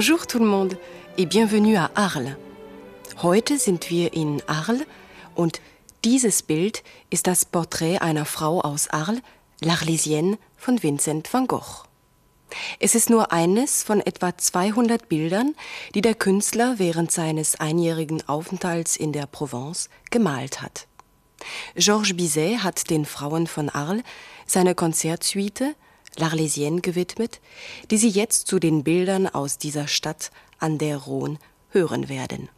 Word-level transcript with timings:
Bonjour 0.00 0.26
tout 0.26 0.38
le 0.38 0.46
monde 0.46 0.78
et 1.18 1.26
bienvenue 1.26 1.76
à 1.76 1.90
Arles. 1.94 2.34
Heute 3.22 3.58
sind 3.58 3.90
wir 3.90 4.14
in 4.14 4.40
Arles 4.46 4.86
und 5.34 5.60
dieses 6.04 6.42
Bild 6.42 6.82
ist 7.10 7.26
das 7.26 7.44
Porträt 7.44 7.98
einer 7.98 8.24
Frau 8.24 8.62
aus 8.62 8.88
Arles, 8.88 9.20
L'Arlésienne 9.60 10.38
von 10.56 10.82
Vincent 10.82 11.30
van 11.30 11.46
Gogh. 11.46 11.84
Es 12.78 12.94
ist 12.94 13.10
nur 13.10 13.30
eines 13.30 13.82
von 13.82 14.00
etwa 14.00 14.34
200 14.34 15.06
Bildern, 15.10 15.54
die 15.94 16.00
der 16.00 16.14
Künstler 16.14 16.78
während 16.78 17.12
seines 17.12 17.60
einjährigen 17.60 18.26
Aufenthalts 18.26 18.96
in 18.96 19.12
der 19.12 19.26
Provence 19.26 19.90
gemalt 20.10 20.62
hat. 20.62 20.86
Georges 21.76 22.16
Bizet 22.16 22.62
hat 22.62 22.88
den 22.88 23.04
Frauen 23.04 23.46
von 23.46 23.68
Arles 23.68 24.02
seine 24.46 24.74
Konzertsuite 24.74 25.74
L'Arlésienne 26.16 26.80
gewidmet, 26.80 27.40
die 27.90 27.98
Sie 27.98 28.08
jetzt 28.08 28.46
zu 28.46 28.58
den 28.58 28.84
Bildern 28.84 29.26
aus 29.26 29.58
dieser 29.58 29.88
Stadt 29.88 30.30
an 30.58 30.78
der 30.78 30.98
Rhone 30.98 31.38
hören 31.70 32.08
werden. 32.08 32.48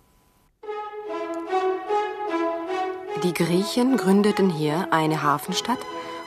Die 3.23 3.35
Griechen 3.35 3.97
gründeten 3.97 4.51
hier 4.51 4.93
eine 4.93 5.23
Hafenstadt 5.23 5.79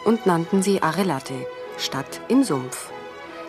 und 0.05 0.25
nannten 0.25 0.63
sie 0.63 0.81
Arelate, 0.81 1.33
Stadt 1.77 2.21
im 2.29 2.43
Sumpf. 2.43 2.89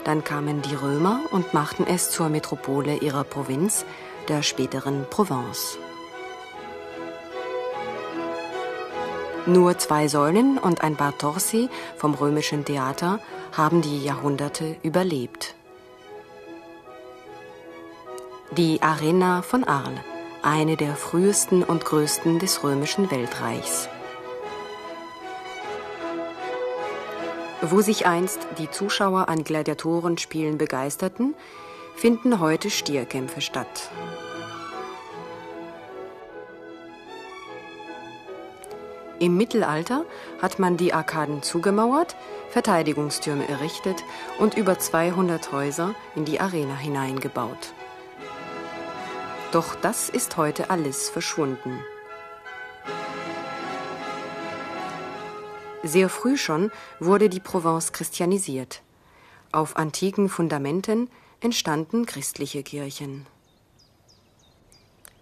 Dann 0.02 0.24
kamen 0.24 0.62
die 0.62 0.74
Römer 0.74 1.20
und 1.30 1.54
machten 1.54 1.86
es 1.86 2.10
zur 2.10 2.28
Metropole 2.28 2.96
ihrer 2.96 3.22
Provinz, 3.22 3.84
der 4.28 4.42
späteren 4.42 5.06
Provence. 5.10 5.78
Nur 9.46 9.78
zwei 9.78 10.08
Säulen 10.08 10.58
und 10.58 10.80
ein 10.80 10.96
paar 10.96 11.16
Torsi 11.16 11.68
vom 11.96 12.14
römischen 12.14 12.64
Theater 12.64 13.20
haben 13.52 13.82
die 13.82 14.02
Jahrhunderte 14.02 14.76
überlebt. 14.82 15.54
Die 18.56 18.80
Arena 18.80 19.42
von 19.42 19.64
Arles, 19.64 20.00
eine 20.42 20.76
der 20.76 20.94
frühesten 20.94 21.62
und 21.62 21.84
größten 21.84 22.38
des 22.38 22.62
römischen 22.62 23.10
Weltreichs. 23.10 23.88
Wo 27.62 27.80
sich 27.80 28.06
einst 28.06 28.46
die 28.58 28.70
Zuschauer 28.70 29.28
an 29.28 29.42
Gladiatorenspielen 29.42 30.58
begeisterten, 30.58 31.34
finden 31.96 32.38
heute 32.38 32.70
Stierkämpfe 32.70 33.40
statt. 33.40 33.90
Im 39.18 39.36
Mittelalter 39.36 40.04
hat 40.42 40.58
man 40.58 40.76
die 40.76 40.92
Arkaden 40.92 41.42
zugemauert, 41.42 42.16
Verteidigungstürme 42.50 43.48
errichtet 43.48 44.04
und 44.38 44.56
über 44.56 44.78
200 44.78 45.52
Häuser 45.52 45.94
in 46.14 46.26
die 46.26 46.38
Arena 46.38 46.76
hineingebaut. 46.76 47.72
Doch 49.52 49.74
das 49.76 50.10
ist 50.10 50.36
heute 50.36 50.68
alles 50.68 51.08
verschwunden. 51.08 51.78
Sehr 55.82 56.08
früh 56.08 56.36
schon 56.36 56.70
wurde 57.00 57.28
die 57.30 57.40
Provence 57.40 57.92
christianisiert. 57.92 58.82
Auf 59.52 59.76
antiken 59.76 60.28
Fundamenten 60.28 61.08
entstanden 61.40 62.04
christliche 62.04 62.62
Kirchen. 62.62 63.26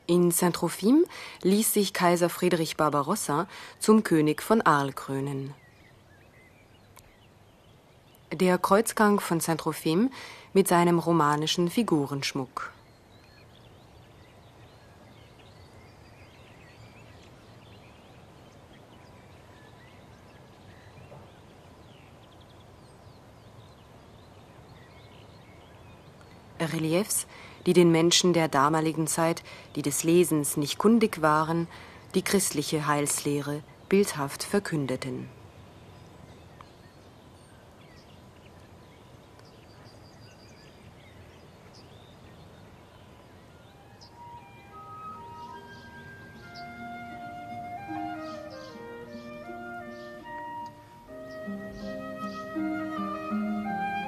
In 0.06 0.31
Saint-Trophime 0.31 1.04
ließ 1.41 1.72
sich 1.72 1.94
Kaiser 1.94 2.28
Friedrich 2.28 2.76
Barbarossa 2.76 3.48
zum 3.78 4.03
König 4.03 4.42
von 4.42 4.60
Arles 4.60 4.94
krönen. 4.94 5.54
Der 8.31 8.59
Kreuzgang 8.59 9.19
von 9.19 9.41
Saint-Trophime 9.41 10.10
mit 10.53 10.69
seinem 10.69 10.98
romanischen 10.98 11.70
Figurenschmuck. 11.70 12.70
Reliefs 26.60 27.26
die 27.67 27.73
den 27.73 27.91
Menschen 27.91 28.33
der 28.33 28.49
damaligen 28.49 29.07
Zeit, 29.07 29.43
die 29.77 29.83
des 29.83 30.05
Lesens 30.05 30.57
nicht 30.57 30.79
kundig 30.79 31.23
waren, 31.23 31.67
die 32.15 32.23
christliche 32.23 32.87
Heilslehre 32.87 33.63
bildhaft 33.89 34.45
verkündeten. 34.45 35.29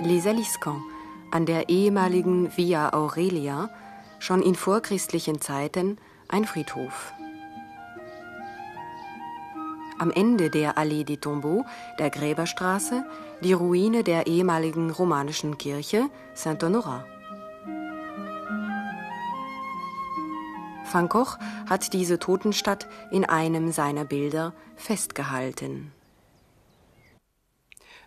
Les 0.03 0.25
Aliscans 0.27 0.96
an 1.37 1.45
der 1.45 1.69
ehemaligen 1.69 2.57
Via 2.57 2.95
Aurelia 2.95 3.69
schon 4.21 4.41
in 4.41 4.55
vorchristlichen 4.55 5.39
Zeiten 5.43 5.99
ein 6.29 6.47
Friedhof. 6.47 7.13
Am 9.99 10.11
Ende 10.11 10.49
der 10.49 10.79
Allée 10.79 11.05
des 11.05 11.21
Tombeaux, 11.21 11.67
der 11.99 12.09
Gräberstraße, 12.09 13.05
die 13.43 13.53
Ruine 13.53 14.03
der 14.03 14.27
ehemaligen 14.27 14.89
romanischen 14.89 15.59
Kirche 15.59 16.09
Saint-Honorat. 16.33 17.05
Van 20.91 21.11
Gogh 21.11 21.37
hat 21.69 21.93
diese 21.93 22.19
Totenstadt 22.19 22.89
in 23.11 23.27
einem 23.27 23.73
seiner 23.73 24.07
Bilder 24.07 24.55
festgehalten. 24.77 25.93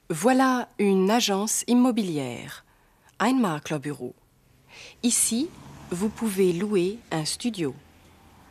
Voilà 0.09 0.65
une 0.79 1.11
agence 1.11 1.61
immobilière 1.67 2.63
ein 3.19 3.39
Maklerbüro. 3.41 4.15
Ici, 5.03 5.49
vous 5.91 6.09
pouvez 6.09 6.53
louer 6.53 6.97
un 7.11 7.25
studio. 7.25 7.75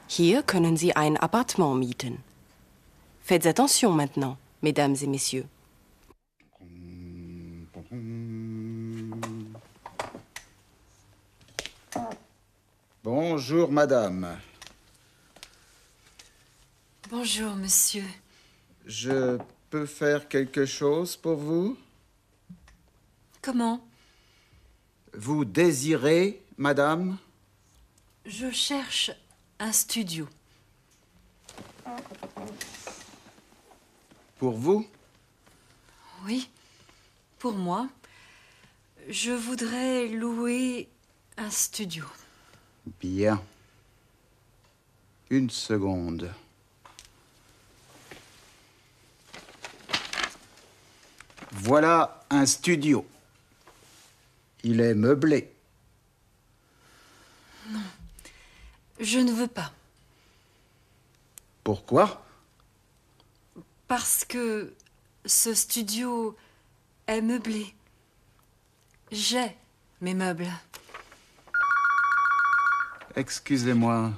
Hier 0.09 0.43
können 0.43 0.77
Sie 0.77 0.95
ein 0.95 1.17
Appartement 1.17 1.75
mieten. 1.75 2.19
Faites 3.23 3.47
attention 3.47 3.93
maintenant, 3.93 4.37
mesdames 4.63 4.97
et 5.03 5.07
messieurs. 5.07 5.47
Bonjour, 13.03 13.71
madame. 13.71 14.39
Bonjour, 17.11 17.55
monsieur. 17.55 18.05
Je 18.85 19.39
peux 19.71 19.87
faire 19.87 20.29
quelque 20.29 20.67
chose 20.67 21.17
pour 21.17 21.37
vous? 21.37 21.77
Comment? 23.41 23.81
Vous 25.15 25.45
désirez, 25.45 26.43
madame? 26.57 27.19
Je 28.27 28.51
cherche 28.51 29.11
un 29.59 29.73
studio. 29.73 30.29
Pour 34.39 34.53
vous? 34.53 34.87
Oui, 36.25 36.49
pour 37.39 37.55
moi. 37.55 37.89
Je 39.09 39.33
voudrais 39.33 40.09
louer 40.09 40.89
un 41.37 41.51
studio. 41.51 42.05
Bien. 43.01 43.43
Une 45.31 45.51
seconde. 45.51 46.33
Voilà 51.53 52.25
un 52.31 52.47
studio. 52.47 53.07
Il 54.65 54.81
est 54.81 54.95
meublé. 54.95 55.53
Non, 57.71 57.81
je 58.99 59.19
ne 59.19 59.33
veux 59.33 59.47
pas. 59.47 59.73
Pourquoi? 61.63 62.25
Parce 63.87 64.25
que 64.25 64.75
ce 65.25 65.55
studio 65.55 66.37
est 67.07 67.21
meublé. 67.21 67.75
J'ai 69.11 69.57
mes 70.01 70.15
meubles. 70.15 70.51
Excusez-moi. 73.17 74.13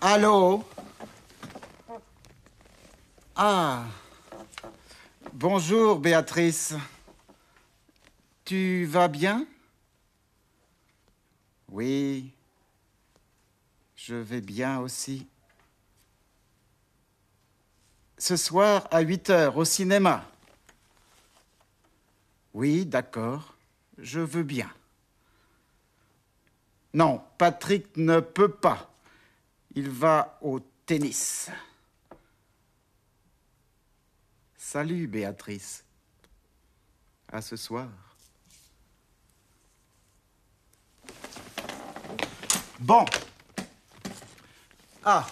Allô? 0.00 0.64
Ah 3.36 3.84
Bonjour, 5.36 5.98
Béatrice. 5.98 6.74
Tu 8.44 8.84
vas 8.84 9.08
bien? 9.08 9.44
Oui, 11.68 12.30
je 13.96 14.14
vais 14.14 14.40
bien 14.40 14.78
aussi. 14.78 15.26
Ce 18.16 18.36
soir 18.36 18.86
à 18.92 19.00
8 19.00 19.30
heures 19.30 19.56
au 19.56 19.64
cinéma. 19.64 20.24
Oui, 22.52 22.86
d'accord. 22.86 23.56
Je 23.98 24.20
veux 24.20 24.44
bien. 24.44 24.72
Non, 26.92 27.20
Patrick 27.38 27.96
ne 27.96 28.20
peut 28.20 28.52
pas. 28.52 28.88
Il 29.74 29.90
va 29.90 30.38
au 30.42 30.60
tennis. 30.86 31.50
Salut, 34.66 35.06
Béatrice. 35.06 35.84
À 37.30 37.42
ce 37.42 37.54
soir. 37.54 37.86
Bon. 42.80 43.04
Ah. 45.04 45.26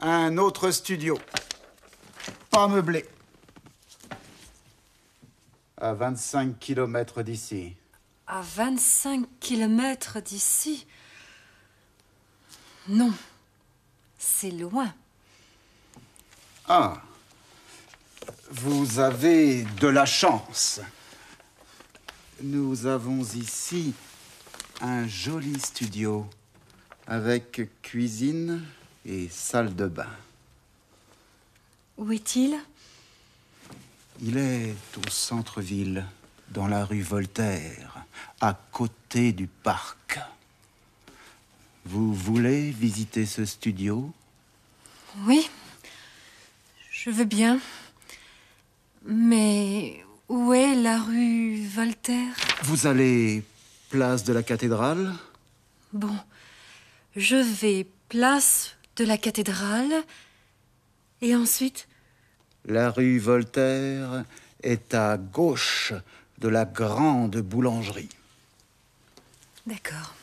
Un 0.00 0.38
autre 0.38 0.70
studio. 0.70 1.18
Pas 2.50 2.66
meublé. 2.66 3.06
À 5.76 5.92
25 5.92 6.58
kilomètres 6.58 7.22
d'ici. 7.22 7.76
À 8.26 8.40
25 8.40 9.26
kilomètres 9.40 10.20
d'ici 10.20 10.86
Non. 12.88 13.12
C'est 14.18 14.50
loin. 14.50 14.92
Ah. 16.66 17.02
Vous 18.50 18.98
avez 18.98 19.64
de 19.64 19.88
la 19.88 20.06
chance. 20.06 20.80
Nous 22.42 22.86
avons 22.86 23.22
ici 23.22 23.94
un 24.80 25.06
joli 25.06 25.58
studio 25.60 26.28
avec 27.06 27.68
cuisine 27.82 28.64
et 29.04 29.28
salle 29.28 29.74
de 29.74 29.86
bain. 29.86 30.16
Où 31.96 32.10
est-il? 32.12 32.58
Il 34.22 34.36
est 34.36 34.74
au 34.96 35.10
centre-ville, 35.10 36.04
dans 36.50 36.66
la 36.66 36.84
rue 36.84 37.02
Voltaire, 37.02 38.04
à 38.40 38.54
côté 38.72 39.32
du 39.32 39.46
parc. 39.46 40.18
Vous 41.84 42.12
voulez 42.12 42.70
visiter 42.70 43.26
ce 43.26 43.44
studio? 43.44 44.12
Oui. 45.26 45.48
Je 46.90 47.10
veux 47.10 47.24
bien. 47.24 47.60
Mais 49.04 50.04
où 50.28 50.52
est 50.52 50.74
la 50.74 51.00
rue 51.00 51.66
Voltaire? 51.66 52.34
Vous 52.62 52.86
allez 52.86 53.42
place 53.88 54.24
de 54.24 54.32
la 54.32 54.42
cathédrale? 54.42 55.12
Bon. 55.92 56.16
Je 57.16 57.36
vais 57.36 57.86
place 58.08 58.76
de 58.96 59.04
la 59.04 59.18
cathédrale. 59.18 59.92
Et 61.22 61.34
ensuite 61.34 61.88
La 62.64 62.90
rue 62.90 63.18
Voltaire 63.18 64.24
est 64.62 64.94
à 64.94 65.16
gauche 65.16 65.92
de 66.38 66.48
la 66.48 66.64
grande 66.64 67.36
boulangerie. 67.38 68.08
D'accord. 69.66 70.14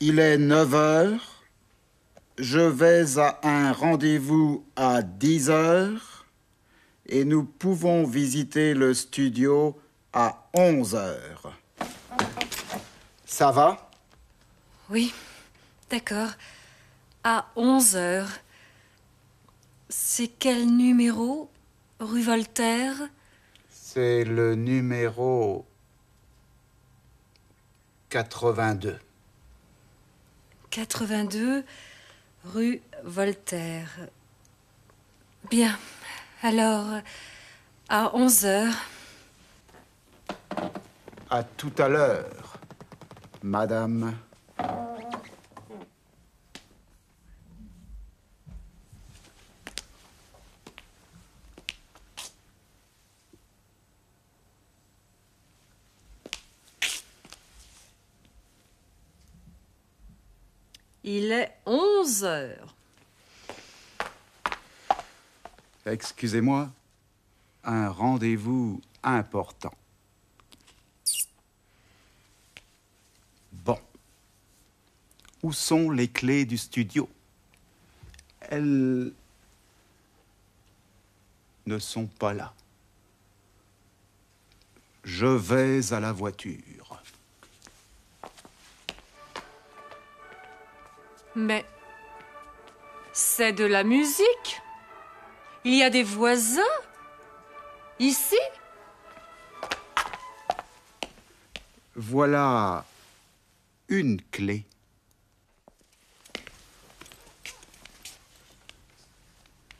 Il 0.00 0.18
est 0.18 0.36
9 0.36 0.74
heures. 0.74 1.42
Je 2.38 2.60
vais 2.60 3.18
à 3.18 3.38
un 3.42 3.72
rendez-vous 3.72 4.62
à 4.76 5.00
10 5.00 5.48
heures 5.48 6.26
et 7.06 7.24
nous 7.24 7.44
pouvons 7.44 8.04
visiter 8.04 8.74
le 8.74 8.92
studio 8.92 9.80
à 10.12 10.48
11 10.52 10.94
heures. 10.96 11.58
Ça 13.24 13.50
va? 13.50 13.88
Oui, 14.90 15.14
d'accord. 15.88 16.30
À 17.24 17.46
11 17.56 17.96
heures. 17.96 18.30
C'est 19.88 20.28
quel 20.28 20.66
numéro? 20.66 21.50
Rue 22.00 22.22
Voltaire? 22.22 22.96
C'est 23.70 24.24
le 24.24 24.56
numéro 24.56 25.64
82. 28.10 28.98
82 30.76 31.64
rue 32.44 32.82
Voltaire. 33.02 33.88
Bien. 35.48 35.74
Alors, 36.42 37.00
à 37.88 38.14
11 38.14 38.44
heures. 38.44 38.74
À 41.30 41.42
tout 41.44 41.72
à 41.78 41.88
l'heure, 41.88 42.58
madame. 43.42 44.12
Il 61.08 61.30
est 61.30 61.54
11 61.66 62.24
heures. 62.24 62.74
Excusez-moi, 65.86 66.68
un 67.62 67.88
rendez-vous 67.88 68.80
important. 69.04 69.72
Bon. 73.52 73.78
Où 75.44 75.52
sont 75.52 75.92
les 75.92 76.08
clés 76.08 76.44
du 76.44 76.58
studio? 76.58 77.08
Elles 78.40 79.12
ne 81.66 81.78
sont 81.78 82.06
pas 82.06 82.34
là. 82.34 82.52
Je 85.04 85.26
vais 85.26 85.92
à 85.92 86.00
la 86.00 86.10
voiture. 86.10 86.85
Mais 91.36 91.66
c'est 93.12 93.52
de 93.52 93.64
la 93.64 93.84
musique. 93.84 94.62
Il 95.64 95.74
y 95.74 95.82
a 95.82 95.90
des 95.90 96.02
voisins 96.02 96.62
ici. 97.98 98.38
Voilà 101.94 102.84
une 103.88 104.20
clé. 104.30 104.64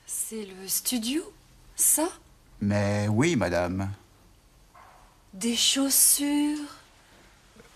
C'est 0.05 0.45
le 0.45 0.69
studio, 0.69 1.33
ça? 1.75 2.09
Mais 2.61 3.09
oui, 3.09 3.35
madame. 3.35 3.93
Des 5.33 5.57
chaussures? 5.57 6.69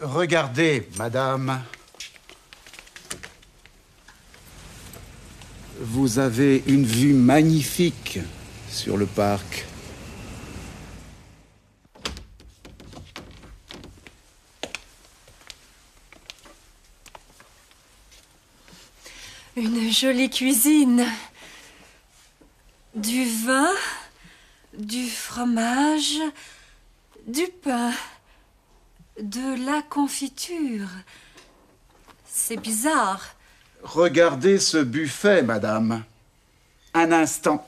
Regardez, 0.01 0.89
madame. 0.99 1.63
Vous 5.92 6.20
avez 6.20 6.62
une 6.68 6.85
vue 6.85 7.14
magnifique 7.14 8.20
sur 8.70 8.97
le 8.97 9.06
parc. 9.06 9.66
Une 19.56 19.90
jolie 19.90 20.30
cuisine. 20.30 21.04
Du 22.94 23.25
vin, 23.44 23.73
du 24.78 25.11
fromage, 25.11 26.20
du 27.26 27.49
pain, 27.64 27.90
de 29.20 29.66
la 29.66 29.82
confiture. 29.82 30.87
C'est 32.26 32.59
bizarre. 32.59 33.35
Regardez 33.83 34.59
ce 34.59 34.79
buffet, 34.79 35.43
madame. 35.43 36.05
Un 36.95 37.13
instant. 37.13 37.67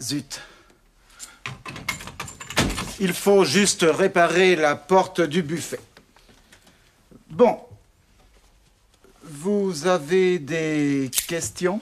Zut. 0.00 0.40
Il 2.98 3.12
faut 3.12 3.44
juste 3.44 3.84
réparer 3.88 4.56
la 4.56 4.76
porte 4.76 5.20
du 5.20 5.42
buffet. 5.42 5.80
Bon. 7.28 7.60
Vous 9.22 9.86
avez 9.86 10.38
des 10.38 11.10
questions? 11.28 11.80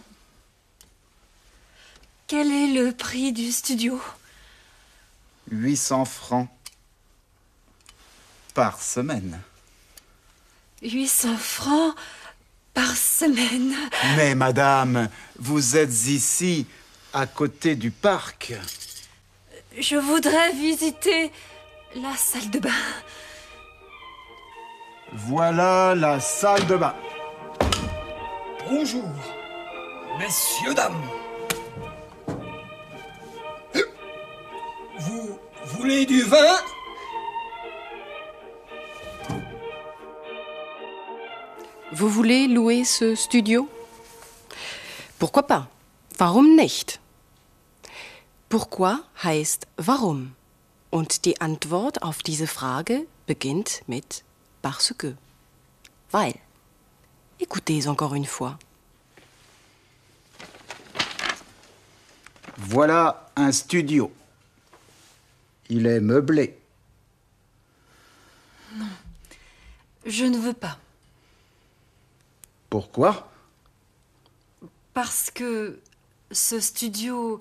Quel 2.27 2.51
est 2.51 2.73
le 2.73 2.93
prix 2.93 3.33
du 3.33 3.53
studio? 3.53 4.01
800 5.51 6.05
francs 6.07 6.49
par 8.55 8.81
semaine. 8.81 9.41
800 10.83 11.37
francs 11.37 11.95
par 12.73 12.97
semaine. 12.97 13.75
Mais 14.17 14.35
madame, 14.35 15.09
vous 15.39 15.77
êtes 15.77 16.07
ici, 16.07 16.67
à 17.13 17.27
côté 17.27 17.75
du 17.75 17.91
parc. 17.91 18.55
Je 19.79 19.97
voudrais 19.97 20.53
visiter 20.53 21.33
la 21.97 22.17
salle 22.17 22.51
de 22.51 22.61
bain. 22.61 22.71
Voilà 25.13 25.95
la 25.95 26.21
salle 26.21 26.67
de 26.67 26.77
bain. 26.77 26.95
Bonjour, 28.69 29.11
messieurs, 30.19 30.75
dames. 30.75 31.03
Vous 34.99 35.39
voulez 35.77 36.07
du 36.07 36.23
vin? 36.23 36.57
Vous 41.97 42.09
voulez 42.09 42.49
louer 42.49 42.83
ce 42.85 43.15
studio? 43.15 43.69
Pourquoi 45.17 45.47
pas? 45.47 45.69
Warum 46.19 46.57
nicht? 46.57 46.99
Pourquoi 48.49 49.05
heißt 49.23 49.69
warum? 49.77 50.35
Und 50.91 51.25
die 51.25 51.41
Antwort 51.41 52.03
auf 52.03 52.25
diese 52.25 52.49
Frage 52.49 53.07
beginnt 53.29 53.83
mit 53.87 54.25
parce 54.61 54.93
que. 54.99 55.15
Weil. 56.11 56.35
Écoutez 57.39 57.87
encore 57.87 58.15
une 58.15 58.27
fois. 58.27 58.59
Voilà 62.57 63.31
un 63.37 63.53
studio. 63.53 64.11
Il 65.69 65.87
est 65.87 66.01
meublé. 66.01 66.59
Je 70.05 70.25
ne 70.25 70.39
veux 70.39 70.55
pas. 70.55 70.77
Pourquoi? 72.75 73.31
Parce 74.95 75.31
que 75.31 75.81
ce 76.33 76.59
studio 76.59 77.41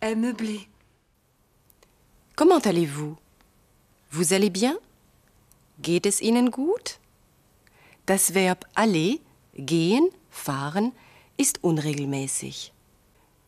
est 0.00 0.14
meublé. 0.14 0.68
Comment 2.36 2.60
allez-vous? 2.60 3.16
Vous 4.12 4.32
allez 4.34 4.50
bien? 4.50 4.78
Geht 5.80 6.06
es 6.06 6.20
Ihnen 6.20 6.48
gut? 6.50 7.00
Das 8.06 8.34
Verb 8.34 8.64
aller, 8.76 9.18
gehen, 9.56 10.08
fahren, 10.30 10.92
ist 11.38 11.58
unregelmäßig. 11.64 12.72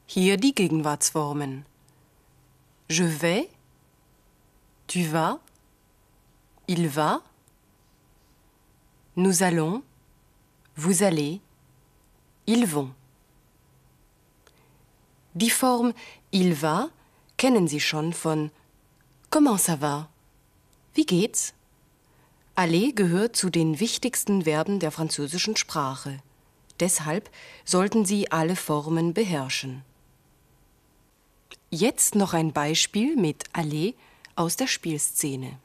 Hier 0.09 0.37
die 0.37 0.53
Gegenwartsformen. 0.53 1.65
Je 2.89 3.05
vais, 3.05 3.49
tu 4.89 5.05
vas, 5.05 5.39
il 6.67 6.89
va, 6.89 7.23
nous 9.15 9.45
allons, 9.45 9.85
vous 10.77 11.03
allez, 11.03 11.41
ils 12.47 12.67
vont. 12.67 12.91
Die 15.35 15.51
Form 15.51 15.93
il 16.33 16.55
va 16.55 16.91
kennen 17.37 17.67
Sie 17.67 17.81
schon 17.81 18.13
von 18.13 18.51
Comment 19.31 19.59
ça 19.59 19.77
va? 19.77 20.09
Wie 20.95 21.07
geht's? 21.07 21.55
Aller 22.55 22.93
gehört 22.93 23.35
zu 23.35 23.51
den 23.51 23.81
wichtigsten 23.81 24.43
Verben 24.43 24.79
der 24.79 24.93
französischen 24.93 25.57
Sprache. 25.57 26.21
Deshalb 26.79 27.31
sollten 27.65 28.05
Sie 28.05 28.31
alle 28.31 28.55
Formen 28.55 29.13
beherrschen. 29.13 29.83
Jetzt 31.71 32.15
noch 32.15 32.33
ein 32.33 32.53
Beispiel 32.53 33.17
mit 33.17 33.43
aller 33.53 33.93
aus 34.37 34.55
der 34.57 34.69
Spielszene. 34.69 35.59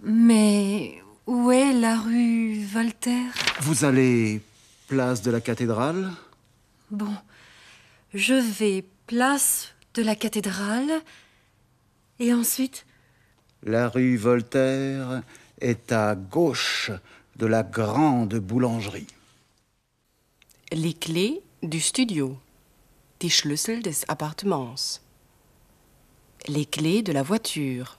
Mais 0.00 1.02
où 1.26 1.50
est 1.50 1.72
la 1.72 1.98
rue 1.98 2.64
Voltaire? 2.64 3.32
Vous 3.60 3.84
allez 3.84 4.42
place 4.88 5.22
de 5.22 5.30
la 5.30 5.40
cathédrale? 5.40 6.10
Bon, 6.90 7.14
je 8.12 8.34
vais 8.34 8.84
place 9.06 9.74
de 9.94 10.02
la 10.02 10.16
cathédrale 10.16 11.00
et 12.18 12.32
ensuite? 12.34 12.86
La 13.62 13.88
rue 13.88 14.16
Voltaire 14.16 15.22
est 15.60 15.92
à 15.92 16.14
gauche 16.14 16.90
de 17.36 17.46
la 17.46 17.62
grande 17.62 18.34
boulangerie. 18.34 19.06
Les 20.72 20.92
clés 20.92 21.42
du 21.62 21.80
studio. 21.80 22.38
Die 23.20 23.30
Schlüssel 23.30 23.82
des 23.82 24.04
Appartements. 24.08 25.00
Les 26.46 26.66
clés 26.66 27.02
de 27.02 27.12
la 27.12 27.22
voiture. 27.22 27.98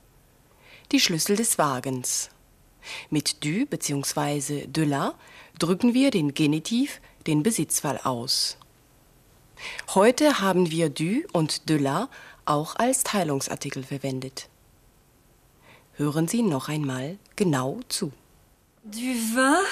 Die 0.92 1.00
Schlüssel 1.00 1.36
des 1.36 1.56
Wagens. 1.58 2.30
Mit 3.10 3.44
du 3.44 3.66
bzw. 3.66 4.68
de 4.68 4.86
la 4.86 5.16
drücken 5.60 5.94
wir 5.94 6.12
den 6.12 6.34
Genitiv, 6.34 7.02
den 7.28 7.44
Besitzfall 7.44 8.00
aus. 8.04 8.58
Heute 9.94 10.40
haben 10.40 10.70
wir 10.72 10.90
du 10.90 11.24
und 11.32 11.70
de 11.70 11.78
la 11.78 12.10
auch 12.46 12.76
als 12.76 13.04
Teilungsartikel 13.04 13.84
verwendet. 13.84 14.50
Hören 15.94 16.28
Sie 16.28 16.42
noch 16.42 16.68
einmal 16.68 17.18
genau 17.36 17.80
zu. 17.88 18.12
du 18.86 19.16
vin, 19.34 19.66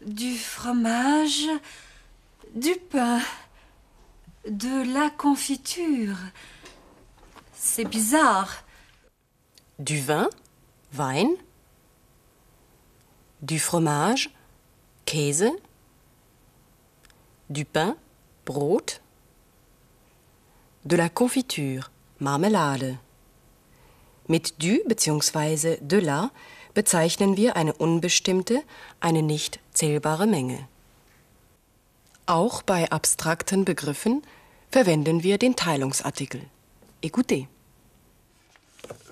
du 0.00 0.34
fromage, 0.36 1.60
du 2.54 2.74
pain, 2.90 3.20
de 4.44 4.84
la 4.84 5.10
confiture. 5.10 6.16
C'est 7.54 7.84
bizarre. 7.84 8.48
Du 9.78 10.06
vin, 10.06 10.28
Wein. 10.92 11.28
Du 13.46 13.58
fromage, 13.58 14.30
Käse. 15.04 15.52
Du 17.50 17.66
pain, 17.66 17.94
Brot. 18.46 19.02
De 20.82 20.96
la 20.96 21.10
Konfitur, 21.10 21.90
Marmelade. 22.18 22.98
Mit 24.28 24.54
du 24.62 24.82
bzw. 24.86 25.76
de 25.82 25.98
la 25.98 26.30
bezeichnen 26.72 27.36
wir 27.36 27.54
eine 27.56 27.74
unbestimmte, 27.74 28.62
eine 29.00 29.22
nicht 29.22 29.60
zählbare 29.74 30.26
Menge. 30.26 30.66
Auch 32.24 32.62
bei 32.62 32.90
abstrakten 32.90 33.66
Begriffen 33.66 34.22
verwenden 34.70 35.22
wir 35.22 35.36
den 35.36 35.54
Teilungsartikel. 35.54 36.40
Écoutez. 37.02 37.46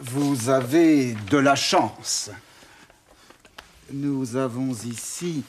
Vous 0.00 0.48
avez 0.48 1.14
de 1.30 1.38
la 1.38 1.54
chance. 1.54 2.30
Nous 3.92 4.36
avons 4.36 4.72
ici 4.72 5.44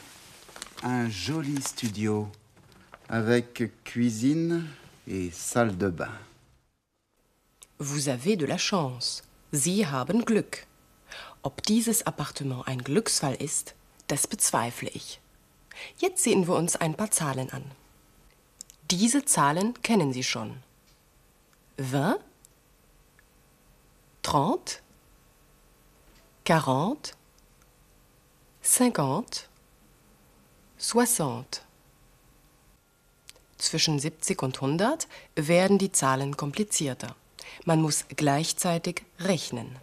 un 0.82 1.08
joli 1.08 1.62
studio 1.62 2.28
avec 3.08 3.72
cuisine 3.84 4.66
et 5.08 5.30
salle 5.30 5.78
de 5.78 5.88
bain. 5.88 6.12
Vous 7.78 8.10
avez 8.10 8.36
de 8.36 8.44
la 8.44 8.58
chance. 8.58 9.22
Sie 9.52 9.86
haben 9.86 10.26
Glück. 10.26 10.66
Ob 11.42 11.62
dieses 11.62 12.06
Appartement 12.06 12.64
ein 12.66 12.82
Glücksfall 12.84 13.34
ist, 13.36 13.74
das 14.08 14.26
bezweifle 14.26 14.90
ich. 14.92 15.20
Jetzt 15.96 16.22
sehen 16.22 16.46
wir 16.46 16.54
uns 16.56 16.76
ein 16.76 16.94
paar 16.94 17.10
Zahlen 17.10 17.48
an. 17.48 17.64
Diese 18.90 19.24
Zahlen 19.24 19.72
kennen 19.82 20.12
Sie 20.12 20.22
schon. 20.22 20.58
20, 21.78 22.30
30, 24.22 24.82
40, 26.44 27.23
50, 28.66 29.46
60. 30.78 31.44
Zwischen 33.58 33.98
70 33.98 34.42
und 34.42 34.56
100 34.56 35.06
werden 35.36 35.76
die 35.76 35.92
Zahlen 35.92 36.34
komplizierter. 36.34 37.14
Man 37.66 37.82
muss 37.82 38.06
gleichzeitig 38.08 39.02
rechnen. 39.20 39.76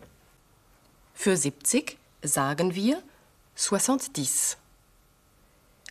Für 1.13 1.37
70 1.37 1.99
sagen 2.23 2.73
wir 2.73 3.03
70. 3.55 4.57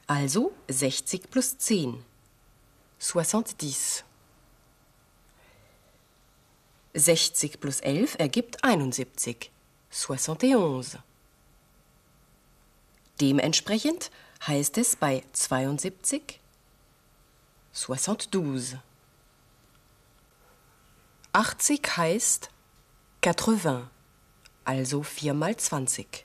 Also 0.09 0.53
60 0.69 1.31
plus 1.31 1.59
10. 1.59 2.05
70. 2.99 4.05
60 6.95 7.61
plus 7.61 7.81
11 7.81 8.17
ergibt 8.19 8.65
71. 8.65 9.53
71. 9.91 11.01
Dementsprechend 13.21 14.11
heißt 14.47 14.79
es 14.79 14.97
bei 14.97 15.23
72 15.33 16.41
72. 17.73 18.79
80 21.33 21.97
heißt 21.97 22.51
80, 23.25 23.83
also 24.65 25.03
4 25.03 25.35
mal 25.35 25.57
20. 25.57 26.25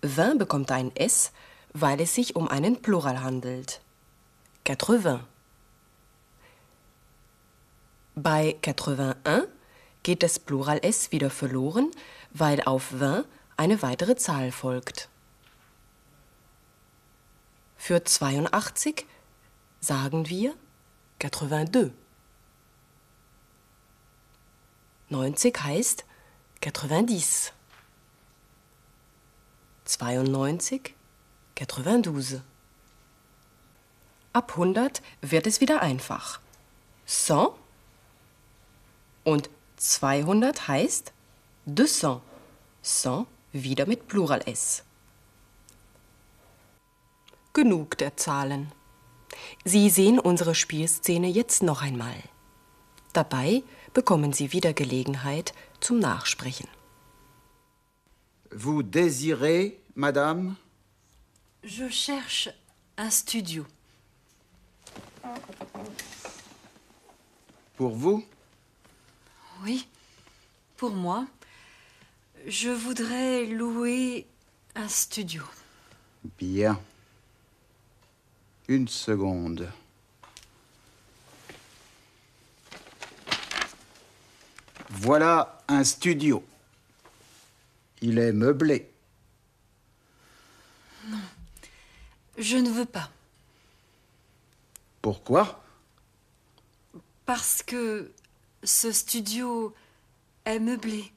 20 0.00 0.38
bekommt 0.38 0.72
ein 0.72 0.94
S, 0.96 1.32
weil 1.72 2.00
es 2.00 2.14
sich 2.14 2.34
um 2.34 2.48
einen 2.48 2.82
Plural 2.82 3.22
handelt. 3.22 3.80
80. 4.68 5.20
Bei 8.14 8.56
81 8.62 9.48
geht 10.02 10.22
das 10.22 10.38
Plural 10.38 10.80
S 10.82 11.12
wieder 11.12 11.30
verloren, 11.30 11.90
weil 12.32 12.60
auf 12.62 12.88
20 12.88 13.24
eine 13.56 13.82
weitere 13.82 14.16
Zahl 14.16 14.50
folgt. 14.50 15.08
Für 17.84 18.04
82 18.04 19.06
sagen 19.80 20.28
wir 20.28 20.54
82. 21.18 21.90
90 25.08 25.60
heißt 25.64 26.04
90. 26.60 27.52
92, 29.84 30.94
92. 31.56 32.40
Ab 34.32 34.52
100 34.52 35.02
wird 35.20 35.48
es 35.48 35.60
wieder 35.60 35.82
einfach. 35.82 36.38
100 37.04 37.58
und 39.24 39.50
200 39.78 40.68
heißt 40.68 41.12
200. 41.66 42.22
100 42.80 43.26
wieder 43.50 43.86
mit 43.86 44.06
Plural 44.06 44.40
S. 44.46 44.84
Genug 47.52 47.98
der 47.98 48.16
Zahlen. 48.16 48.72
Sie 49.64 49.90
sehen 49.90 50.18
unsere 50.18 50.54
Spielszene 50.54 51.28
jetzt 51.28 51.62
noch 51.62 51.82
einmal. 51.82 52.16
Dabei 53.12 53.62
bekommen 53.92 54.32
Sie 54.32 54.52
wieder 54.52 54.72
Gelegenheit 54.72 55.52
zum 55.80 55.98
Nachsprechen. 55.98 56.68
Vous 58.50 58.82
désirez, 58.82 59.74
madame 59.94 60.56
Je 61.62 61.88
cherche 61.90 62.50
un 62.96 63.10
studio. 63.10 63.64
Pour 67.76 67.94
vous 67.96 68.24
Oui, 69.64 69.86
pour 70.76 70.90
moi. 70.90 71.26
Je 72.46 72.70
voudrais 72.70 73.44
louer 73.46 74.26
un 74.74 74.88
studio. 74.88 75.42
Bien. 76.38 76.78
Une 78.68 78.88
seconde. 78.88 79.70
Voilà 84.88 85.62
un 85.68 85.84
studio. 85.84 86.44
Il 88.00 88.18
est 88.18 88.32
meublé. 88.32 88.90
Je 92.38 92.56
ne 92.56 92.70
veux 92.70 92.84
pas. 92.84 93.10
Pourquoi? 95.00 95.64
Parce 97.26 97.62
que 97.62 98.12
ce 98.62 98.92
studio 98.92 99.74
est 100.44 100.58
meublé. 100.58 101.12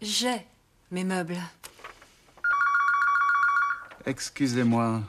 J'ai 0.00 0.46
mes 0.90 1.04
meubles. 1.04 1.40
Excusez-moi. 4.06 5.02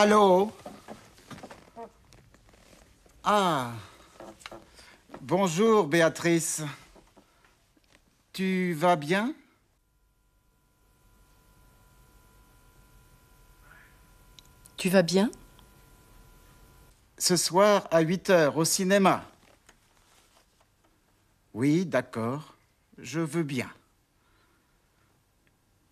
Allô? 0.00 0.52
Ah. 3.24 3.72
Bonjour, 5.20 5.88
Béatrice. 5.88 6.62
Tu 8.32 8.74
vas 8.74 8.94
bien? 8.94 9.34
Tu 14.76 14.88
vas 14.88 15.02
bien? 15.02 15.32
Ce 17.18 17.36
soir 17.36 17.88
à 17.90 17.98
8 17.98 18.30
heures 18.30 18.56
au 18.56 18.64
cinéma. 18.64 19.24
Oui, 21.54 21.84
d'accord. 21.84 22.54
Je 22.98 23.18
veux 23.18 23.42
bien. 23.42 23.68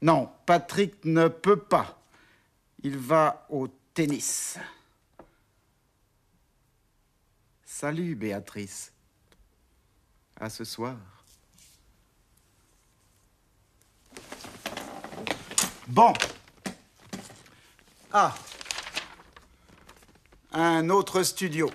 Non, 0.01 0.31
Patrick 0.47 1.05
ne 1.05 1.27
peut 1.27 1.59
pas. 1.59 1.99
Il 2.85 2.97
va 2.99 3.45
au 3.51 3.67
tennis. 3.97 4.59
Salut, 7.65 8.15
Béatrice. 8.15 8.93
À 10.39 10.51
ce 10.51 10.65
soir. 10.65 10.97
Bon. 15.89 16.13
Ah. 18.13 18.35
Un 20.53 20.91
autre 20.91 21.23
studio. 21.23 21.71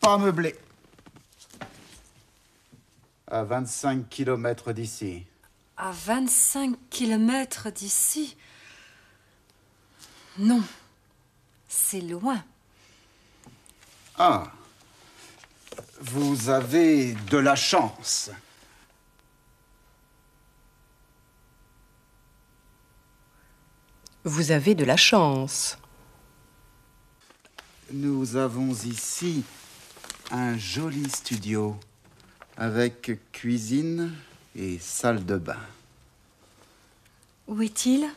Pas 0.00 0.16
meublé. 0.16 0.54
À 3.26 3.42
25 3.42 4.08
kilomètres 4.08 4.72
d'ici. 4.72 5.26
À 5.76 5.90
25 5.90 6.76
kilomètres 6.88 7.70
d'ici? 7.70 8.36
Non, 10.38 10.62
c'est 11.74 12.00
loin. 12.00 12.42
Ah. 14.16 14.44
Vous 16.00 16.48
avez 16.48 17.14
de 17.14 17.38
la 17.38 17.56
chance. 17.56 18.30
Vous 24.22 24.52
avez 24.52 24.74
de 24.74 24.84
la 24.84 24.96
chance. 24.96 25.76
Nous 27.90 28.36
avons 28.36 28.72
ici 28.72 29.44
un 30.30 30.56
joli 30.56 31.10
studio 31.10 31.78
avec 32.56 33.18
cuisine 33.32 34.14
et 34.56 34.78
salle 34.78 35.26
de 35.26 35.36
bain. 35.36 35.60
Où 37.48 37.60
est-il? 37.60 38.08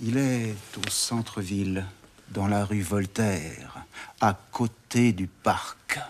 Il 0.00 0.16
est 0.16 0.54
au 0.76 0.90
centre-ville, 0.90 1.86
dans 2.30 2.48
la 2.48 2.64
rue 2.64 2.82
Voltaire, 2.82 3.84
à 4.20 4.34
côté 4.50 5.12
du 5.12 5.28
parc. 5.28 6.00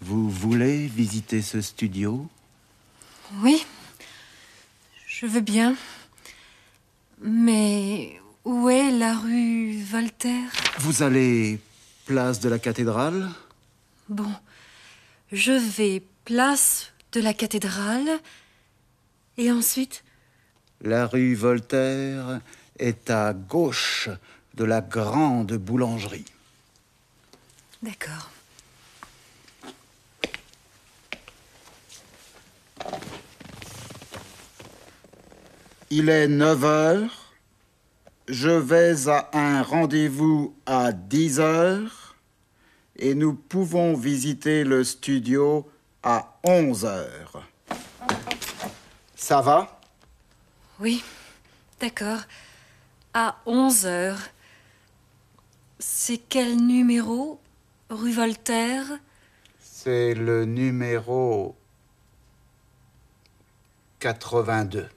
Vous 0.00 0.30
voulez 0.30 0.86
visiter 0.86 1.42
ce 1.42 1.60
studio? 1.60 2.28
Oui, 3.42 3.66
je 5.06 5.26
veux 5.26 5.40
bien. 5.40 5.76
Mais 7.20 8.20
où 8.44 8.70
est 8.70 8.90
la 8.92 9.16
rue 9.18 9.82
Voltaire? 9.82 10.50
Vous 10.78 11.02
allez 11.02 11.60
place 12.06 12.40
de 12.40 12.48
la 12.48 12.58
cathédrale? 12.58 13.28
Bon, 14.08 14.32
je 15.32 15.52
vais 15.52 16.02
place 16.24 16.92
de 17.12 17.20
la 17.20 17.34
cathédrale 17.34 18.08
et 19.36 19.50
ensuite 19.50 20.04
La 20.82 21.06
rue 21.06 21.34
Voltaire 21.34 22.40
est 22.78 23.10
à 23.10 23.34
gauche 23.34 24.08
de 24.54 24.64
la 24.64 24.80
grande 24.80 25.52
boulangerie. 25.52 26.24
D'accord. 27.82 28.30
Il 35.90 36.08
est 36.08 36.28
9 36.28 36.64
heures. 36.64 37.34
Je 38.28 38.50
vais 38.50 39.08
à 39.08 39.28
un 39.32 39.62
rendez-vous 39.62 40.54
à 40.64 40.92
10 40.92 41.40
heures 41.40 42.14
et 42.96 43.14
nous 43.14 43.34
pouvons 43.34 43.94
visiter 43.94 44.62
le 44.62 44.84
studio 44.84 45.68
à 46.02 46.38
11 46.44 46.84
heures. 46.84 47.42
Ça 49.16 49.40
va? 49.40 49.79
Oui, 50.80 51.04
d'accord. 51.78 52.20
À 53.12 53.36
11 53.44 53.84
heures. 53.84 54.22
C'est 55.78 56.16
quel 56.16 56.56
numéro 56.56 57.38
Rue 57.90 58.12
Voltaire? 58.12 58.86
C'est 59.58 60.14
le 60.14 60.46
numéro 60.46 61.54
82. 63.98 64.88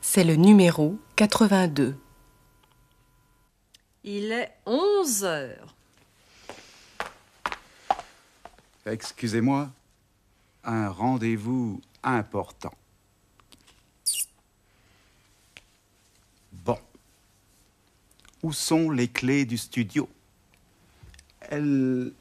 C'est 0.00 0.22
le 0.22 0.36
numéro 0.36 0.98
82. 1.16 1.98
Il 4.04 4.30
est 4.30 4.52
11 4.66 5.24
heures. 5.24 5.75
Excusez-moi, 8.86 9.68
un 10.62 10.88
rendez-vous 10.88 11.80
important. 12.04 12.72
Bon. 16.52 16.78
Où 18.44 18.52
sont 18.52 18.90
les 18.90 19.08
clés 19.08 19.44
du 19.44 19.58
studio? 19.58 20.08
Elles 21.40 22.12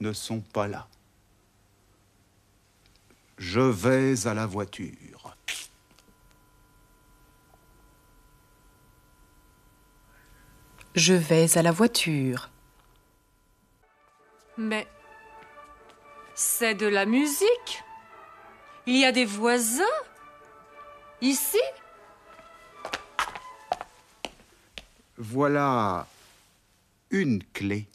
ne 0.00 0.12
sont 0.12 0.40
pas 0.40 0.68
là. 0.68 0.86
Je 3.38 3.60
vais 3.60 4.26
à 4.26 4.34
la 4.34 4.44
voiture. 4.44 5.34
Je 10.94 11.14
vais 11.14 11.56
à 11.56 11.62
la 11.62 11.72
voiture. 11.72 12.50
Mais 14.60 14.86
c'est 16.34 16.74
de 16.74 16.86
la 16.86 17.06
musique. 17.06 17.82
Il 18.84 18.96
y 18.96 19.06
a 19.06 19.12
des 19.12 19.24
voisins 19.24 19.96
Ici 21.22 21.58
Voilà 25.16 26.06
une 27.10 27.42
clé. 27.54 27.86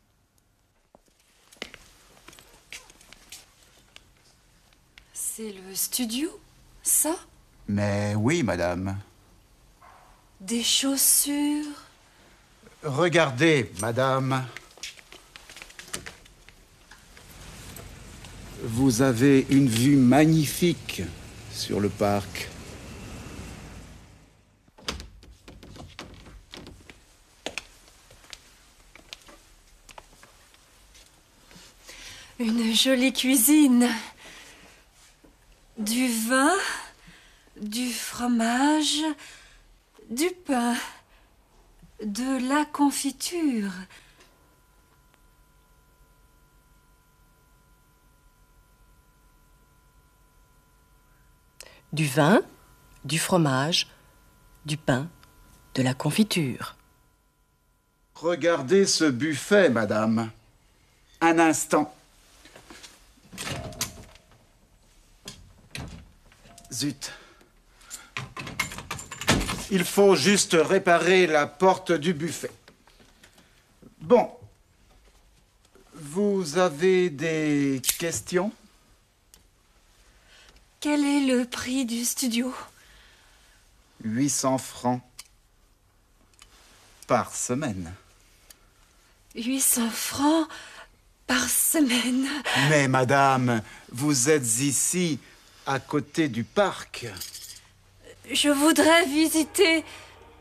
C'est 5.14 5.52
le 5.54 5.76
studio, 5.76 6.30
ça? 6.82 7.16
Mais 7.68 8.16
oui, 8.16 8.42
madame. 8.42 8.98
Des 10.40 10.64
chaussures 10.64 11.66
Regardez, 12.84 13.72
madame. 13.82 14.46
Vous 18.64 19.02
avez 19.02 19.46
une 19.50 19.68
vue 19.68 19.96
magnifique 19.96 21.02
sur 21.52 21.80
le 21.80 21.90
parc. 21.90 22.50
Une 32.40 32.74
jolie 32.74 33.14
cuisine. 33.14 33.88
Du 35.78 36.08
vin, 36.08 36.54
du 37.60 37.92
fromage, 37.92 39.02
du 40.10 40.30
pain, 40.46 40.76
de 42.04 42.50
la 42.50 42.66
confiture. 42.66 43.72
Du 51.96 52.08
vin, 52.08 52.42
du 53.06 53.18
fromage, 53.18 53.88
du 54.66 54.76
pain, 54.76 55.08
de 55.76 55.82
la 55.82 55.94
confiture. 55.94 56.76
Regardez 58.16 58.86
ce 58.86 59.06
buffet, 59.06 59.70
madame. 59.70 60.30
Un 61.22 61.40
instant. 61.40 61.96
Zut. 66.70 67.14
Il 69.72 69.86
faut 69.86 70.18
juste 70.18 70.58
réparer 70.60 71.28
la 71.28 71.48
porte 71.48 71.94
du 71.94 72.14
buffet. 72.14 72.52
Bon. 74.02 74.32
Vous 75.94 76.58
avez 76.58 77.10
des 77.10 77.82
questions? 77.98 78.52
Quel 80.86 81.04
est 81.04 81.22
le 81.22 81.46
prix 81.46 81.84
du 81.84 82.06
studio? 82.06 82.54
800 84.04 84.60
francs 84.60 85.02
par 87.08 87.36
semaine. 87.36 87.92
800 89.34 89.90
francs 89.90 90.48
par 91.26 91.50
semaine. 91.50 92.28
Mais 92.70 92.88
madame, 92.88 93.64
vous 93.92 94.30
êtes 94.30 94.60
ici, 94.60 95.18
à 95.66 95.80
côté 95.80 96.28
du 96.28 96.44
parc. 96.44 97.08
Je 98.32 98.50
voudrais 98.50 99.06
visiter 99.08 99.84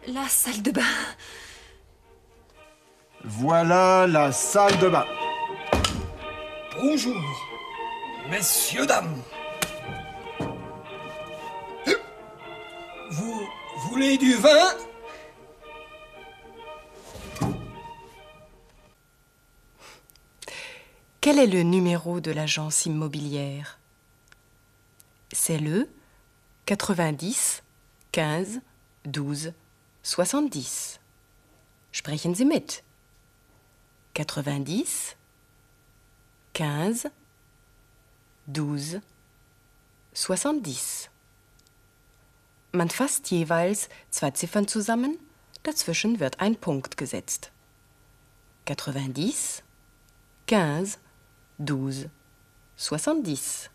la 0.09 0.29
salle 0.29 0.61
de 0.61 0.73
bain. 0.73 0.83
Voilà 3.25 4.07
la 4.07 4.31
salle 4.31 4.79
de 4.79 4.91
bain. 4.91 5.07
Bonjour, 6.83 7.17
messieurs, 8.29 8.85
dames. 8.85 9.23
Voulez 13.95 14.19
du 14.19 14.35
vin 14.35 14.71
Quel 21.21 21.39
est 21.39 21.47
le 21.47 21.63
numéro 21.63 22.19
de 22.19 22.33
l'agence 22.33 22.87
immobilière 22.87 23.79
C'est 25.31 25.59
le 25.59 25.89
90 26.67 27.63
15 28.11 28.63
12 29.05 29.53
70. 30.03 30.99
Sprechen 31.93 32.35
Sie 32.35 32.45
mit. 32.45 32.83
90 34.15 35.17
15 36.53 37.11
12 38.49 39.01
70. 40.15 41.11
Man 42.75 42.91
fasst 42.91 43.31
jeweils 43.31 43.89
zwei 44.11 44.33
Ziffern 44.33 44.67
zusammen, 44.67 45.17
dazwischen 45.63 46.19
wird 46.19 46.41
ein 46.41 46.57
Punkt 46.57 46.97
gesetzt. 46.97 47.53
90 48.67 49.63
15 51.57 52.11
12 52.77 53.05
70. 53.25 53.71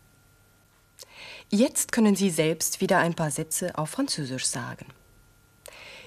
Jetzt 1.48 1.92
können 1.92 2.14
Sie 2.14 2.28
selbst 2.28 2.82
wieder 2.82 2.98
ein 2.98 3.14
paar 3.14 3.30
Sätze 3.30 3.78
auf 3.78 3.88
Französisch 3.88 4.44
sagen. 4.44 4.84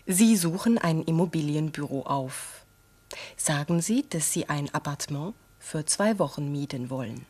Sie 0.05 0.35
suchen 0.35 0.77
ein 0.77 1.01
Immobilienbüro 1.01 2.03
auf. 2.03 2.63
Sagen 3.35 3.81
Sie, 3.81 4.07
dass 4.07 4.31
Sie 4.31 4.49
ein 4.49 4.71
Appartement 4.71 5.33
für 5.57 5.83
zwei 5.85 6.19
Wochen 6.19 6.51
mieten 6.51 6.91
wollen. 6.91 7.25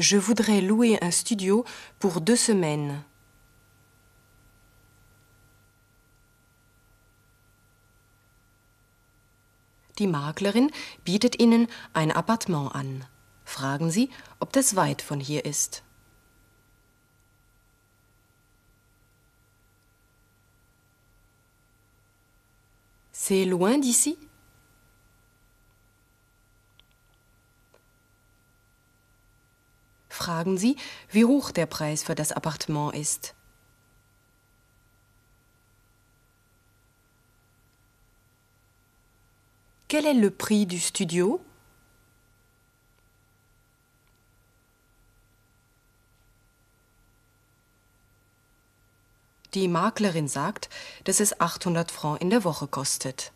Je 0.00 0.16
voudrais 0.16 0.62
louer 0.62 0.98
un 1.02 1.10
studio 1.10 1.62
pour 1.98 2.22
deux 2.22 2.34
semaines. 2.34 3.04
Die 9.98 10.06
Maklerin 10.06 10.68
bietet 11.04 11.38
Ihnen 11.38 11.66
ein 11.92 12.10
Appartement 12.10 12.74
an. 12.74 13.04
Fragen 13.44 13.90
Sie, 13.90 14.08
ob 14.38 14.54
das 14.54 14.74
weit 14.74 15.02
von 15.02 15.20
hier 15.20 15.44
ist. 15.44 15.82
C'est 23.12 23.44
loin 23.44 23.78
d'ici? 23.78 24.16
Fragen 30.20 30.58
Sie, 30.58 30.76
wie 31.10 31.24
hoch 31.24 31.50
der 31.50 31.64
Preis 31.64 32.02
für 32.02 32.14
das 32.14 32.30
Appartement 32.30 32.94
ist. 32.94 33.34
Quel 39.88 40.04
est 40.04 40.20
le 40.20 40.30
prix 40.30 40.66
du 40.66 40.78
studio 40.78 41.40
Die 49.54 49.68
Maklerin 49.68 50.28
sagt, 50.28 50.68
dass 51.04 51.20
es 51.20 51.40
800 51.40 51.90
Francs 51.90 52.20
in 52.20 52.28
der 52.28 52.44
Woche 52.44 52.68
kostet. 52.68 53.32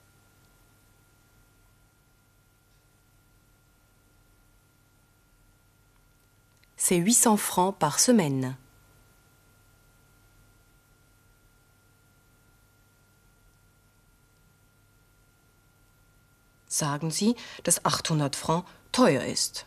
C'est 6.77 6.97
800 6.97 7.37
francs 7.37 7.79
par 7.79 7.99
semaine. 7.99 8.57
Sagen 16.67 17.11
Sie, 17.11 17.37
dass 17.63 17.81
800 17.85 18.35
Francs 18.35 18.65
teuer 18.91 19.25
ist. 19.25 19.67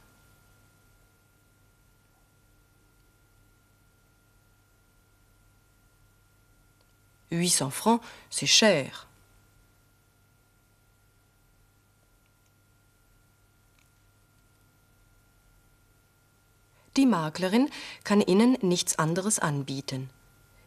Huit 7.31 7.49
cents 7.49 7.71
francs, 7.71 8.01
c'est 8.29 8.47
cher. 8.47 9.06
Die 16.97 17.05
Maklerin 17.05 17.69
kann 18.03 18.21
Ihnen 18.21 18.57
nichts 18.61 18.97
anderes 18.97 19.37
anbieten. 19.37 20.09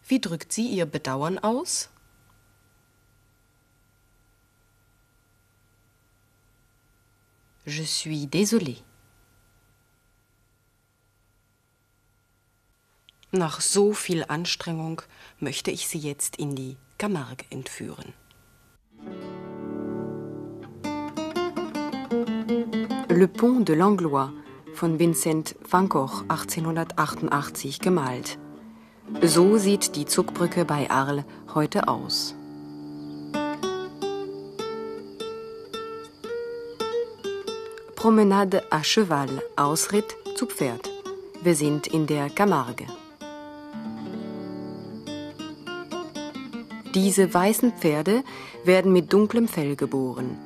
Wie 0.07 0.21
drückt 0.21 0.53
sie 0.53 0.69
ihr 0.69 0.87
Bedauern 0.87 1.38
aus? 1.38 1.90
Je 7.66 7.85
suis 7.85 8.27
désolé. 8.27 8.77
Nach 13.33 13.61
so 13.61 13.93
viel 13.93 14.25
Anstrengung 14.27 15.03
möchte 15.38 15.71
ich 15.71 15.87
Sie 15.87 15.99
jetzt 15.99 16.37
in 16.37 16.57
die 16.57 16.77
Camargue 16.99 17.47
entführen. 17.51 18.12
Le 23.09 23.29
pont 23.29 23.69
de 23.69 23.77
Langlois 23.77 24.33
von 24.81 24.99
Vincent 24.99 25.57
van 25.69 25.90
Gogh 25.90 26.25
1888 26.29 27.81
gemalt. 27.81 28.38
So 29.21 29.59
sieht 29.59 29.95
die 29.95 30.07
Zugbrücke 30.07 30.64
bei 30.64 30.88
Arles 30.88 31.25
heute 31.55 31.87
aus. 31.87 32.35
Promenade 37.95 38.62
à 38.73 38.83
cheval, 38.83 39.29
Ausritt 39.57 40.16
zu 40.35 40.47
Pferd. 40.47 40.88
Wir 41.43 41.55
sind 41.55 41.87
in 41.87 42.07
der 42.07 42.31
Camargue. 42.31 42.87
Diese 46.95 47.35
weißen 47.35 47.73
Pferde 47.73 48.25
werden 48.64 48.95
mit 48.95 49.12
dunklem 49.12 49.47
Fell 49.47 49.77
geboren. 49.77 50.38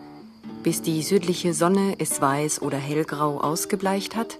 Bis 0.65 0.81
die 0.81 1.03
südliche 1.03 1.53
Sonne 1.53 1.97
es 1.99 2.23
weiß 2.23 2.63
oder 2.63 2.79
hellgrau 2.79 3.39
ausgebleicht 3.39 4.17
hat, 4.17 4.39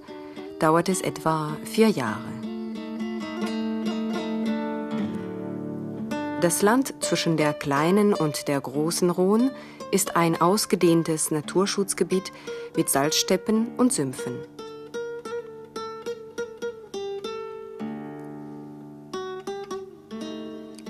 dauert 0.59 0.89
es 0.89 1.03
etwa 1.03 1.55
vier 1.65 1.91
Jahre. 1.91 2.25
Das 6.41 6.63
Land 6.63 6.95
zwischen 7.01 7.37
der 7.37 7.53
kleinen 7.53 8.15
und 8.15 8.49
der 8.49 8.59
großen 8.59 9.11
Rhone 9.11 9.51
ist 9.91 10.17
ein 10.17 10.41
ausgedehntes 10.41 11.31
Naturschutzgebiet 11.31 12.33
mit 12.75 12.89
Salzsteppen 12.89 13.75
und 13.77 13.93
Sümpfen. 13.93 14.39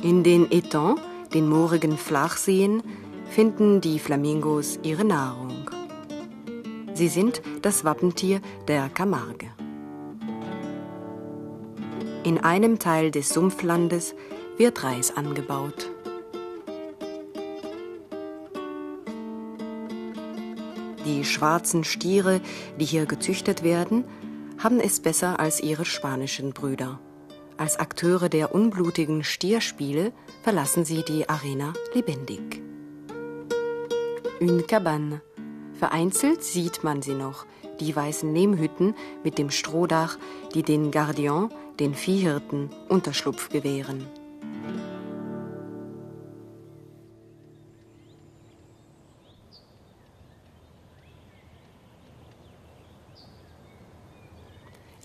In 0.00 0.22
den 0.22 0.52
Etangs, 0.52 1.00
den 1.32 1.48
moorigen 1.48 1.98
Flachseen, 1.98 2.84
finden 3.34 3.80
die 3.80 3.98
Flamingos 3.98 4.78
ihre 4.84 5.04
Nahrung. 5.04 5.68
Sie 6.92 7.08
sind 7.08 7.42
das 7.62 7.84
Wappentier 7.84 8.40
der 8.68 8.88
Camargue. 8.88 9.50
In 12.22 12.38
einem 12.38 12.78
Teil 12.78 13.10
des 13.10 13.30
Sumpflandes 13.30 14.14
wird 14.56 14.84
Reis 14.84 15.16
angebaut. 15.16 15.90
Die 21.04 21.24
schwarzen 21.24 21.82
Stiere, 21.82 22.40
die 22.78 22.84
hier 22.84 23.06
gezüchtet 23.06 23.64
werden, 23.64 24.04
haben 24.62 24.78
es 24.78 25.00
besser 25.00 25.40
als 25.40 25.60
ihre 25.60 25.84
spanischen 25.84 26.52
Brüder. 26.52 27.00
Als 27.56 27.80
Akteure 27.80 28.28
der 28.28 28.54
unblutigen 28.54 29.24
Stierspiele 29.24 30.12
verlassen 30.44 30.84
sie 30.84 31.02
die 31.02 31.28
Arena 31.28 31.72
lebendig. 31.94 32.62
Une 34.40 34.66
cabane. 34.66 35.20
Vereinzelt 35.74 36.42
sieht 36.42 36.82
man 36.82 37.02
sie 37.02 37.14
noch, 37.14 37.46
die 37.78 37.94
weißen 37.94 38.34
Lehmhütten 38.34 38.94
mit 39.22 39.38
dem 39.38 39.50
Strohdach, 39.50 40.18
die 40.54 40.62
den 40.62 40.90
Gardien, 40.90 41.50
den 41.78 41.94
Viehhirten, 41.94 42.70
Unterschlupf 42.88 43.48
gewähren. 43.48 44.06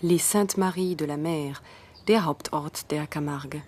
Les 0.02 0.30
Saintes 0.30 0.56
Maries 0.56 0.96
de 0.96 1.06
la 1.06 1.16
Mer, 1.16 1.54
der 2.08 2.24
Hauptort 2.24 2.90
der 2.90 3.06
Camargue. 3.06 3.62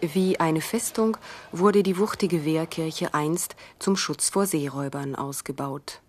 Wie 0.00 0.38
eine 0.38 0.60
Festung 0.60 1.16
wurde 1.52 1.82
die 1.82 1.96
wuchtige 1.96 2.44
Wehrkirche 2.44 3.14
einst 3.14 3.56
zum 3.78 3.96
Schutz 3.96 4.28
vor 4.28 4.46
Seeräubern 4.46 5.14
ausgebaut. 5.14 6.00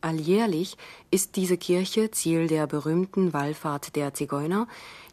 Alljährlich 0.00 0.76
ist 1.10 1.36
diese 1.36 1.56
Kirche 1.56 2.10
Ziel 2.10 2.46
der 2.46 2.66
berühmten 2.66 3.32
Wallfahrt 3.32 3.96
der 3.96 4.14
Zigeuner, 4.14 4.66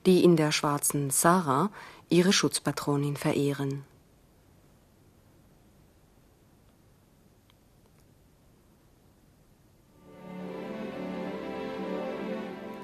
die 0.06 0.24
in 0.24 0.36
der 0.36 0.52
schwarzen 0.52 1.10
Sarah 1.10 1.70
ihre 2.10 2.34
Schutzpatronin 2.34 3.16
verehren. 3.16 3.86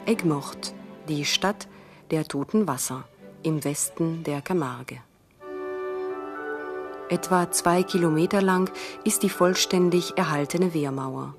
Egmort, 0.06 0.74
die 1.10 1.26
Stadt 1.26 1.68
der 2.12 2.28
Toten 2.28 2.68
Wasser 2.68 3.04
im 3.44 3.64
Westen 3.64 4.24
der 4.24 4.42
Camargue. 4.42 5.00
Etwa 7.10 7.52
zwei 7.52 7.84
Kilometer 7.84 8.42
lang 8.42 8.70
ist 9.04 9.24
die 9.24 9.30
vollständig 9.30 10.18
erhaltene 10.18 10.74
Wehrmauer. 10.74 11.36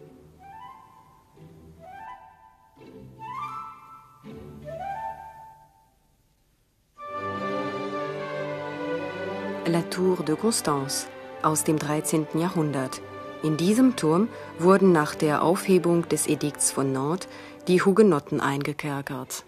La 9.67 9.83
Tour 9.83 10.25
de 10.25 10.35
Constance 10.35 11.09
aus 11.43 11.65
dem 11.65 11.79
13. 11.79 12.27
Jahrhundert. 12.35 13.03
In 13.43 13.59
diesem 13.59 13.97
Turm 13.97 14.29
wurden 14.59 14.93
nach 14.93 15.15
der 15.15 15.43
Aufhebung 15.43 16.09
des 16.09 16.27
Edikts 16.27 16.71
von 16.71 16.93
Nantes 16.93 17.29
die 17.69 17.83
Hugenotten 17.83 18.41
eingekerkert. 18.41 19.45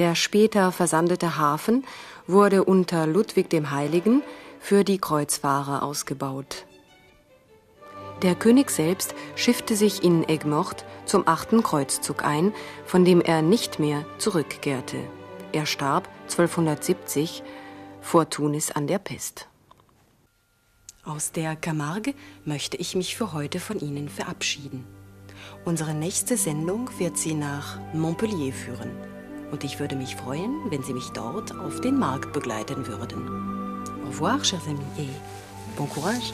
Der 0.00 0.14
später 0.14 0.72
versandete 0.72 1.36
Hafen 1.36 1.84
wurde 2.26 2.64
unter 2.64 3.06
Ludwig 3.06 3.50
dem 3.50 3.70
Heiligen 3.70 4.22
für 4.58 4.82
die 4.82 4.96
Kreuzfahrer 4.96 5.82
ausgebaut. 5.82 6.64
Der 8.22 8.34
König 8.34 8.70
selbst 8.70 9.14
schiffte 9.36 9.76
sich 9.76 10.02
in 10.02 10.26
Egmort 10.26 10.86
zum 11.04 11.28
achten 11.28 11.62
Kreuzzug 11.62 12.24
ein, 12.24 12.54
von 12.86 13.04
dem 13.04 13.20
er 13.20 13.42
nicht 13.42 13.78
mehr 13.78 14.06
zurückkehrte. 14.16 14.96
Er 15.52 15.66
starb 15.66 16.08
1270 16.30 17.42
vor 18.00 18.30
Tunis 18.30 18.70
an 18.70 18.86
der 18.86 19.00
Pest. 19.00 19.48
Aus 21.04 21.32
der 21.32 21.56
Camargue 21.56 22.14
möchte 22.46 22.78
ich 22.78 22.94
mich 22.94 23.16
für 23.16 23.34
heute 23.34 23.60
von 23.60 23.78
Ihnen 23.78 24.08
verabschieden. 24.08 24.86
Unsere 25.66 25.92
nächste 25.92 26.38
Sendung 26.38 26.88
wird 26.98 27.18
Sie 27.18 27.34
nach 27.34 27.78
Montpellier 27.92 28.54
führen. 28.54 29.09
Und 29.50 29.64
ich 29.64 29.80
würde 29.80 29.96
mich 29.96 30.16
freuen, 30.16 30.70
wenn 30.70 30.82
Sie 30.82 30.92
mich 30.92 31.10
dort 31.10 31.54
auf 31.58 31.80
den 31.80 31.98
Markt 31.98 32.32
begleiten 32.32 32.86
würden. 32.86 33.84
Au 34.04 34.08
revoir, 34.08 34.42
chers 34.42 34.66
amis, 34.66 34.80
et 34.98 35.08
bon 35.76 35.88
courage. 35.88 36.32